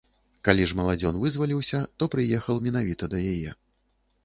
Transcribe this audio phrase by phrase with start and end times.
[0.47, 3.57] Калі ж маладзён вызваліўся, то прыехаў менавіта да яе.